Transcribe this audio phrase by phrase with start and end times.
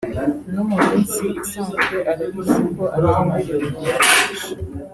[0.53, 4.51] no mu minsi isanzwe arabizi ko atemerewe kuyakoresha